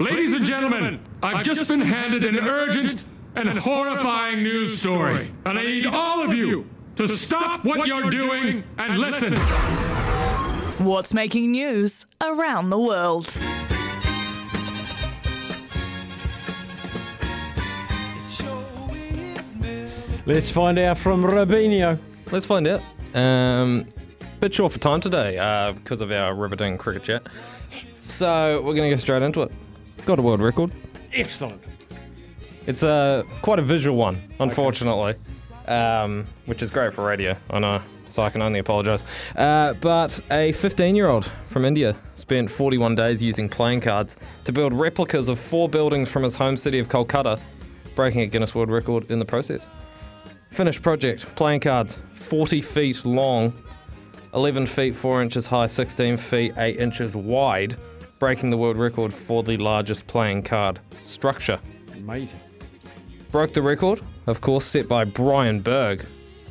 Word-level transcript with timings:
Ladies 0.00 0.32
and 0.32 0.44
gentlemen, 0.44 1.00
I've 1.24 1.42
just 1.42 1.68
been 1.68 1.80
handed 1.80 2.22
an 2.22 2.38
urgent 2.38 3.04
and 3.34 3.48
horrifying 3.48 4.44
news 4.44 4.78
story, 4.78 5.34
and 5.44 5.58
I 5.58 5.62
need 5.64 5.86
all 5.86 6.22
of 6.22 6.32
you 6.32 6.70
to 6.94 7.08
stop 7.08 7.64
what 7.64 7.88
you're 7.88 8.08
doing 8.08 8.62
and 8.78 8.96
listen. 8.96 9.36
What's 10.86 11.12
making 11.12 11.50
news 11.50 12.06
around 12.20 12.70
the 12.70 12.78
world? 12.78 13.26
Let's 20.26 20.48
find 20.48 20.78
out 20.78 20.96
from 20.98 21.24
Robinho. 21.24 21.98
Let's 22.30 22.46
find 22.46 22.68
out. 22.68 22.82
Um, 23.16 23.84
bit 24.38 24.54
short 24.54 24.70
for 24.70 24.78
time 24.78 25.00
today 25.00 25.38
uh, 25.38 25.72
because 25.72 26.02
of 26.02 26.12
our 26.12 26.36
Riverdale 26.36 26.76
cricket 26.76 27.02
chat. 27.02 27.26
So 27.98 28.62
we're 28.62 28.74
going 28.74 28.88
to 28.88 28.90
go 28.90 28.96
straight 28.96 29.22
into 29.22 29.42
it. 29.42 29.50
Got 30.08 30.20
a 30.20 30.22
world 30.22 30.40
record. 30.40 30.72
Excellent. 31.12 31.62
It's 32.66 32.82
a 32.82 33.26
quite 33.42 33.58
a 33.58 33.62
visual 33.62 33.94
one, 33.94 34.18
unfortunately, 34.40 35.12
um, 35.66 36.24
which 36.46 36.62
is 36.62 36.70
great 36.70 36.94
for 36.94 37.04
radio. 37.04 37.36
I 37.50 37.58
know, 37.58 37.82
so 38.08 38.22
I 38.22 38.30
can 38.30 38.40
only 38.40 38.58
apologise. 38.58 39.04
Uh, 39.36 39.74
but 39.74 40.18
a 40.30 40.52
15-year-old 40.52 41.30
from 41.44 41.66
India 41.66 41.94
spent 42.14 42.50
41 42.50 42.94
days 42.94 43.22
using 43.22 43.50
playing 43.50 43.82
cards 43.82 44.18
to 44.44 44.50
build 44.50 44.72
replicas 44.72 45.28
of 45.28 45.38
four 45.38 45.68
buildings 45.68 46.10
from 46.10 46.22
his 46.22 46.36
home 46.36 46.56
city 46.56 46.78
of 46.78 46.88
Kolkata, 46.88 47.38
breaking 47.94 48.22
a 48.22 48.26
Guinness 48.26 48.54
World 48.54 48.70
Record 48.70 49.10
in 49.10 49.18
the 49.18 49.26
process. 49.26 49.68
Finished 50.50 50.80
project: 50.80 51.26
playing 51.36 51.60
cards, 51.60 51.98
40 52.14 52.62
feet 52.62 53.04
long, 53.04 53.52
11 54.32 54.64
feet 54.64 54.96
4 54.96 55.20
inches 55.20 55.46
high, 55.46 55.66
16 55.66 56.16
feet 56.16 56.54
8 56.56 56.78
inches 56.78 57.14
wide, 57.14 57.76
breaking 58.18 58.50
the 58.50 58.56
world 58.56 58.76
record 58.76 59.12
for 59.14 59.42
the 59.42 59.56
largest 59.56 60.06
playing 60.06 60.42
card 60.42 60.80
structure 61.02 61.58
Amazing. 61.96 62.40
broke 63.30 63.52
the 63.52 63.62
record, 63.62 64.00
of 64.26 64.40
course, 64.40 64.64
set 64.64 64.88
by 64.88 65.04
Brian 65.04 65.60
Berg, 65.60 66.04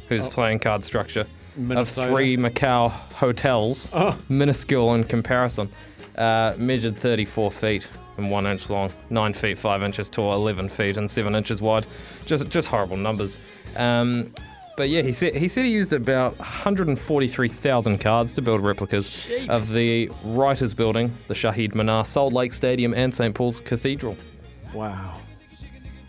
whose 0.08 0.28
playing 0.28 0.60
card 0.60 0.84
structure 0.84 1.26
Minnesota. 1.56 2.08
of 2.08 2.14
three 2.14 2.38
Macau 2.38 2.90
hotels, 2.90 3.90
Oh. 3.94 4.18
minuscule 4.30 4.94
in 4.96 5.04
comparison, 5.04 5.70
uh, 6.18 6.54
measured 6.58 6.96
34 6.96 7.52
feet 7.52 7.88
and 8.18 8.32
one 8.32 8.48
inch 8.48 8.70
long, 8.70 8.92
nine 9.10 9.34
feet 9.34 9.58
five 9.58 9.84
inches 9.84 10.10
tall, 10.10 10.34
11 10.36 10.70
feet 10.70 10.98
and 10.98 11.10
seven 11.10 11.36
inches 11.36 11.62
wide. 11.62 11.86
Just 12.26 12.50
just 12.50 12.68
horrible 12.68 12.98
numbers. 12.98 13.38
Um, 13.76 14.32
but 14.78 14.90
yeah, 14.90 15.02
he 15.02 15.12
said 15.12 15.36
he 15.36 15.48
said 15.50 15.66
he 15.66 15.72
used 15.72 15.92
about 15.92 16.38
143,000 16.38 17.98
cards 17.98 18.32
to 18.34 18.42
build 18.42 18.64
replicas 18.64 19.28
of 19.50 19.70
the 19.74 20.10
Writers 20.24 20.74
Building, 20.74 21.12
the 21.28 21.34
Shahid 21.34 21.76
Minar, 21.76 22.06
Salt 22.06 22.32
Lake 22.32 22.54
Stadium, 22.54 22.94
and 22.94 23.14
St 23.14 23.36
Paul's 23.36 23.60
Cathedral 23.60 24.16
Wow. 24.74 25.16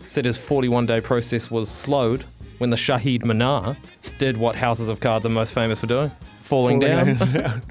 said 0.05 0.23
his 0.23 0.37
41 0.37 0.85
day 0.85 1.01
process 1.01 1.49
was 1.49 1.69
slowed 1.69 2.23
when 2.59 2.69
the 2.69 2.77
Shahid 2.77 3.25
Minar 3.25 3.75
did 4.19 4.37
what 4.37 4.55
houses 4.55 4.87
of 4.87 4.99
cards 4.99 5.25
are 5.25 5.29
most 5.29 5.53
famous 5.53 5.79
for 5.81 5.87
doing 5.87 6.11
falling, 6.41 6.79
down. 6.79 7.17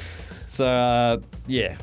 so, 0.46 0.66
uh, 0.66 1.18
yeah, 1.46 1.76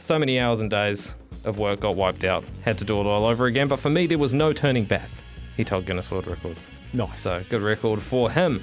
so 0.00 0.18
many 0.18 0.38
hours 0.38 0.60
and 0.60 0.70
days 0.70 1.14
of 1.44 1.58
work 1.58 1.80
got 1.80 1.96
wiped 1.96 2.24
out. 2.24 2.44
Had 2.62 2.76
to 2.78 2.84
do 2.84 3.00
it 3.00 3.06
all 3.06 3.24
over 3.24 3.46
again. 3.46 3.68
But 3.68 3.78
for 3.78 3.90
me, 3.90 4.06
there 4.06 4.18
was 4.18 4.34
no 4.34 4.52
turning 4.52 4.84
back, 4.84 5.08
he 5.56 5.64
told 5.64 5.86
Guinness 5.86 6.10
World 6.10 6.26
Records. 6.26 6.70
nice. 6.92 7.20
So, 7.20 7.42
good 7.48 7.62
record 7.62 8.02
for 8.02 8.30
him. 8.30 8.62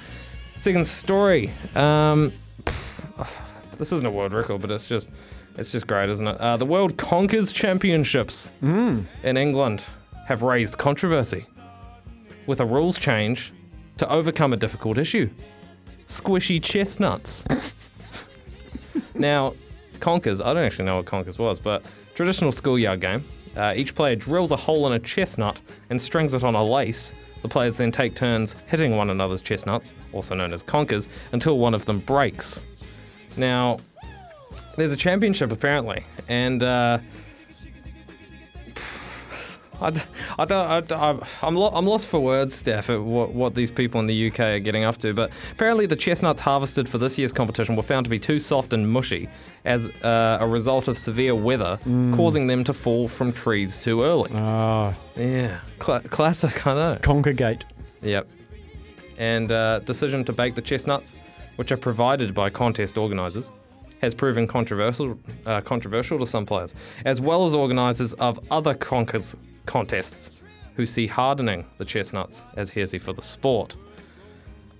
Second 0.60 0.86
story. 0.86 1.52
Um, 1.74 2.32
this 3.76 3.92
isn't 3.92 4.06
a 4.06 4.10
world 4.10 4.32
record, 4.32 4.60
but 4.60 4.70
it's 4.70 4.88
just. 4.88 5.08
It's 5.56 5.72
just 5.72 5.88
great, 5.88 6.08
isn't 6.08 6.26
it? 6.26 6.36
Uh, 6.36 6.56
the 6.56 6.64
World 6.64 6.96
Conkers 6.96 7.50
Championships 7.50 8.52
in 9.24 9.36
England 9.36 9.84
have 10.28 10.42
raised 10.42 10.78
controversy 10.78 11.46
with 12.46 12.60
a 12.60 12.64
rules 12.64 12.96
change 12.96 13.52
to 13.96 14.08
overcome 14.08 14.52
a 14.52 14.56
difficult 14.56 14.98
issue 14.98 15.28
squishy 16.06 16.62
chestnuts. 16.62 17.44
now, 19.14 19.54
conkers, 20.00 20.40
I 20.40 20.54
don't 20.54 20.64
actually 20.64 20.86
know 20.86 20.96
what 20.96 21.06
conkers 21.06 21.38
was, 21.38 21.60
but 21.60 21.82
traditional 22.14 22.50
schoolyard 22.52 23.00
game. 23.00 23.24
Uh, 23.58 23.74
each 23.74 23.94
player 23.94 24.14
drills 24.14 24.52
a 24.52 24.56
hole 24.56 24.86
in 24.86 24.92
a 24.92 24.98
chestnut 24.98 25.60
and 25.90 26.00
strings 26.00 26.32
it 26.32 26.44
on 26.44 26.54
a 26.54 26.64
lace. 26.64 27.12
The 27.42 27.48
players 27.48 27.76
then 27.76 27.90
take 27.90 28.14
turns 28.14 28.56
hitting 28.66 28.96
one 28.96 29.10
another's 29.10 29.42
chestnuts, 29.42 29.94
also 30.12 30.34
known 30.34 30.52
as 30.52 30.62
conkers, 30.62 31.08
until 31.32 31.58
one 31.58 31.74
of 31.74 31.84
them 31.84 31.98
breaks. 32.00 32.66
Now, 33.36 33.78
there's 34.76 34.92
a 34.92 34.96
championship 34.96 35.50
apparently, 35.50 36.04
and 36.28 36.62
uh, 36.62 36.98
I, 39.80 39.90
d- 39.90 40.00
I 40.38 40.44
don't, 40.44 40.92
I, 40.92 41.10
I'm, 41.10 41.20
I'm, 41.42 41.54
lo- 41.56 41.70
I'm 41.72 41.86
lost 41.86 42.06
for 42.08 42.18
words, 42.20 42.54
Steph, 42.54 42.90
at 42.90 43.00
what, 43.00 43.32
what 43.32 43.54
these 43.54 43.70
people 43.70 44.00
in 44.00 44.06
the 44.06 44.28
UK 44.28 44.40
are 44.40 44.58
getting 44.58 44.84
up 44.84 44.96
to. 44.98 45.14
But 45.14 45.30
apparently, 45.52 45.86
the 45.86 45.96
chestnuts 45.96 46.40
harvested 46.40 46.88
for 46.88 46.98
this 46.98 47.16
year's 47.18 47.32
competition 47.32 47.76
were 47.76 47.82
found 47.82 48.04
to 48.04 48.10
be 48.10 48.18
too 48.18 48.40
soft 48.40 48.72
and 48.72 48.90
mushy 48.90 49.28
as 49.64 49.88
uh, 50.02 50.38
a 50.40 50.46
result 50.48 50.88
of 50.88 50.98
severe 50.98 51.34
weather, 51.34 51.78
causing 52.12 52.46
them 52.46 52.64
to 52.64 52.72
fall 52.72 53.06
from 53.08 53.32
trees 53.32 53.78
too 53.78 54.02
early. 54.02 54.30
Ah, 54.34 54.94
Yeah, 55.16 55.58
Cla- 55.78 56.00
classic, 56.00 56.66
I 56.66 56.74
know. 56.74 56.98
Conkergate. 57.00 57.62
Yep. 58.02 58.28
And 59.18 59.50
uh, 59.52 59.80
decision 59.80 60.24
to 60.24 60.32
bake 60.32 60.54
the 60.54 60.62
chestnuts, 60.62 61.16
which 61.56 61.72
are 61.72 61.76
provided 61.76 62.34
by 62.34 62.50
contest 62.50 62.96
organisers, 62.96 63.50
has 64.00 64.14
proven 64.14 64.46
controversial, 64.46 65.18
uh, 65.44 65.60
controversial 65.60 66.18
to 66.20 66.26
some 66.26 66.46
players, 66.46 66.74
as 67.04 67.20
well 67.20 67.44
as 67.46 67.54
organisers 67.54 68.12
of 68.14 68.38
other 68.52 68.74
conkers 68.74 69.34
contests 69.68 70.42
who 70.74 70.84
see 70.86 71.06
hardening 71.06 71.64
the 71.76 71.84
chestnuts 71.84 72.44
as 72.56 72.70
heresy 72.70 72.98
for 72.98 73.12
the 73.12 73.22
sport. 73.22 73.76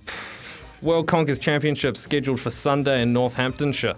World 0.82 1.06
Conkers 1.06 1.38
Championship 1.38 1.96
scheduled 1.96 2.40
for 2.40 2.50
Sunday 2.50 3.02
in 3.02 3.12
Northamptonshire. 3.12 3.94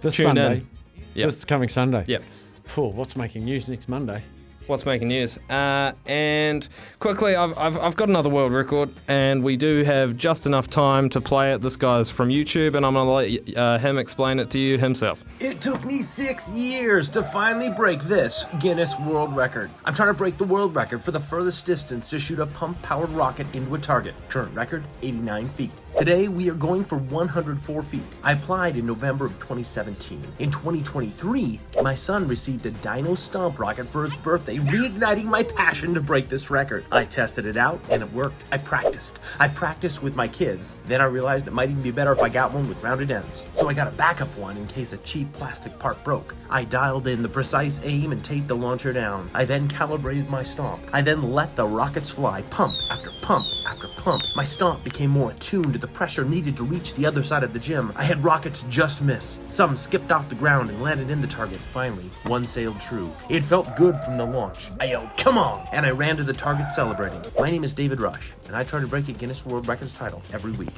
This 0.00 0.16
Tune 0.16 0.24
Sunday. 0.24 0.56
in. 0.56 0.68
Yep. 1.14 1.26
This 1.26 1.44
coming 1.44 1.68
Sunday. 1.68 2.04
Yep. 2.08 2.22
Phew, 2.64 2.88
what's 2.88 3.16
making 3.16 3.44
news 3.44 3.68
next 3.68 3.88
Monday? 3.88 4.22
What's 4.66 4.86
making 4.86 5.08
news? 5.08 5.38
Uh, 5.50 5.92
and 6.06 6.68
quickly, 7.00 7.34
I've, 7.34 7.56
I've, 7.58 7.76
I've 7.76 7.96
got 7.96 8.08
another 8.08 8.30
world 8.30 8.52
record, 8.52 8.90
and 9.08 9.42
we 9.42 9.56
do 9.56 9.82
have 9.82 10.16
just 10.16 10.46
enough 10.46 10.70
time 10.70 11.08
to 11.10 11.20
play 11.20 11.52
it. 11.52 11.62
This 11.62 11.76
guy's 11.76 12.10
from 12.10 12.28
YouTube, 12.28 12.76
and 12.76 12.86
I'm 12.86 12.94
going 12.94 13.06
to 13.06 13.52
let 13.52 13.56
uh, 13.56 13.78
him 13.78 13.98
explain 13.98 14.38
it 14.38 14.50
to 14.50 14.58
you 14.58 14.78
himself. 14.78 15.24
It 15.40 15.60
took 15.60 15.84
me 15.84 16.00
six 16.00 16.48
years 16.50 17.08
to 17.10 17.22
finally 17.22 17.70
break 17.70 18.00
this 18.02 18.46
Guinness 18.60 18.98
World 19.00 19.34
Record. 19.34 19.70
I'm 19.84 19.94
trying 19.94 20.10
to 20.10 20.14
break 20.14 20.36
the 20.36 20.44
world 20.44 20.74
record 20.74 21.02
for 21.02 21.10
the 21.10 21.20
furthest 21.20 21.64
distance 21.66 22.08
to 22.10 22.18
shoot 22.18 22.38
a 22.38 22.46
pump 22.46 22.80
powered 22.82 23.10
rocket 23.10 23.52
into 23.54 23.74
a 23.74 23.78
target. 23.78 24.14
Current 24.28 24.54
record 24.54 24.84
89 25.02 25.48
feet. 25.50 25.72
Today 25.96 26.26
we 26.26 26.48
are 26.48 26.54
going 26.54 26.84
for 26.84 26.96
104 26.96 27.82
feet. 27.82 28.02
I 28.22 28.32
applied 28.32 28.78
in 28.78 28.86
November 28.86 29.26
of 29.26 29.32
2017. 29.38 30.26
In 30.38 30.50
2023, 30.50 31.60
my 31.82 31.92
son 31.92 32.26
received 32.26 32.64
a 32.64 32.70
Dino 32.70 33.14
Stomp 33.14 33.58
rocket 33.58 33.90
for 33.90 34.04
his 34.04 34.16
birthday, 34.16 34.56
reigniting 34.56 35.26
my 35.26 35.42
passion 35.42 35.92
to 35.92 36.00
break 36.00 36.28
this 36.28 36.50
record. 36.50 36.86
I 36.90 37.04
tested 37.04 37.44
it 37.44 37.58
out 37.58 37.78
and 37.90 38.02
it 38.02 38.10
worked. 38.10 38.42
I 38.50 38.56
practiced. 38.56 39.20
I 39.38 39.48
practiced 39.48 40.02
with 40.02 40.16
my 40.16 40.26
kids. 40.26 40.76
Then 40.88 41.02
I 41.02 41.04
realized 41.04 41.46
it 41.46 41.52
might 41.52 41.68
even 41.70 41.82
be 41.82 41.90
better 41.90 42.12
if 42.12 42.22
I 42.22 42.30
got 42.30 42.54
one 42.54 42.68
with 42.68 42.82
rounded 42.82 43.10
ends. 43.10 43.46
So 43.54 43.68
I 43.68 43.74
got 43.74 43.86
a 43.86 43.92
backup 43.92 44.34
one 44.38 44.56
in 44.56 44.66
case 44.68 44.94
a 44.94 44.98
cheap 44.98 45.30
plastic 45.34 45.78
part 45.78 46.02
broke. 46.04 46.34
I 46.48 46.64
dialed 46.64 47.06
in 47.06 47.22
the 47.22 47.28
precise 47.28 47.82
aim 47.84 48.12
and 48.12 48.24
taped 48.24 48.48
the 48.48 48.56
launcher 48.56 48.94
down. 48.94 49.30
I 49.34 49.44
then 49.44 49.68
calibrated 49.68 50.28
my 50.30 50.42
stomp. 50.42 50.82
I 50.92 51.02
then 51.02 51.32
let 51.32 51.54
the 51.54 51.66
rockets 51.66 52.10
fly, 52.10 52.42
pump 52.42 52.74
after 52.90 53.10
pump 53.20 53.44
after 53.68 53.88
pump. 53.88 54.22
My 54.34 54.44
stomp 54.44 54.84
became 54.84 55.10
more 55.10 55.30
attuned 55.30 55.74
to 55.74 55.81
the 55.82 55.88
pressure 55.88 56.24
needed 56.24 56.56
to 56.56 56.64
reach 56.64 56.94
the 56.94 57.04
other 57.04 57.22
side 57.22 57.42
of 57.42 57.52
the 57.52 57.58
gym. 57.58 57.92
I 57.96 58.04
had 58.04 58.24
rockets 58.24 58.64
just 58.70 59.02
miss. 59.02 59.38
Some 59.48 59.76
skipped 59.76 60.10
off 60.10 60.30
the 60.30 60.34
ground 60.34 60.70
and 60.70 60.82
landed 60.82 61.10
in 61.10 61.20
the 61.20 61.26
target. 61.26 61.58
Finally, 61.58 62.08
one 62.24 62.46
sailed 62.46 62.80
true. 62.80 63.12
It 63.28 63.44
felt 63.44 63.76
good 63.76 63.98
from 63.98 64.16
the 64.16 64.24
launch. 64.24 64.70
I 64.80 64.86
yelled, 64.86 65.14
come 65.18 65.36
on! 65.36 65.66
And 65.72 65.84
I 65.84 65.90
ran 65.90 66.16
to 66.16 66.24
the 66.24 66.32
target 66.32 66.72
celebrating. 66.72 67.20
My 67.38 67.50
name 67.50 67.64
is 67.64 67.74
David 67.74 68.00
Rush, 68.00 68.32
and 68.46 68.56
I 68.56 68.64
try 68.64 68.80
to 68.80 68.86
break 68.86 69.08
a 69.08 69.12
Guinness 69.12 69.44
World 69.44 69.68
Records 69.68 69.92
title 69.92 70.22
every 70.32 70.52
week. 70.52 70.72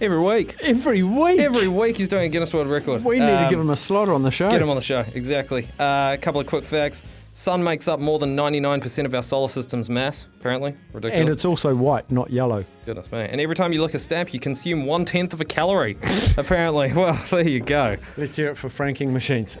Every 0.00 0.20
week. 0.20 0.56
Every 0.62 1.02
week. 1.02 1.40
Every 1.40 1.68
week 1.68 1.96
he's 1.96 2.08
doing 2.08 2.24
a 2.24 2.28
Guinness 2.28 2.54
World 2.54 2.68
Record. 2.68 3.02
we 3.04 3.18
need 3.18 3.26
to 3.26 3.42
Um, 3.44 3.50
give 3.50 3.58
him 3.60 3.70
a 3.70 3.76
slot 3.76 4.08
on 4.08 4.22
the 4.22 4.30
show. 4.30 4.48
Get 4.50 4.62
him 4.62 4.70
on 4.70 4.76
the 4.76 4.82
show, 4.82 5.04
exactly. 5.14 5.68
Uh, 5.78 6.12
a 6.14 6.18
couple 6.20 6.40
of 6.40 6.46
quick 6.46 6.64
facts. 6.64 7.02
Sun 7.32 7.62
makes 7.62 7.86
up 7.86 8.00
more 8.00 8.18
than 8.18 8.34
99% 8.36 9.04
of 9.04 9.14
our 9.14 9.22
solar 9.22 9.46
system's 9.48 9.88
mass, 9.88 10.26
apparently. 10.40 10.74
Ridiculous. 10.92 11.20
and 11.20 11.28
it's 11.28 11.44
also 11.44 11.72
white, 11.72 12.10
not 12.10 12.30
yellow. 12.30 12.64
Goodness 12.84 13.12
me. 13.12 13.20
And 13.20 13.40
every 13.40 13.54
time 13.54 13.72
you 13.72 13.80
lick 13.80 13.94
a 13.94 13.98
stamp, 14.00 14.34
you 14.34 14.40
consume 14.40 14.86
one 14.86 15.04
tenth 15.04 15.32
of 15.34 15.40
a 15.40 15.44
calorie, 15.44 15.96
apparently. 16.36 16.92
Well, 16.92 17.12
there 17.30 17.46
you 17.46 17.60
go. 17.60 17.96
Let's 18.16 18.36
hear 18.36 18.48
it 18.48 18.56
for 18.56 18.68
franking 18.68 19.12
machines. 19.12 19.56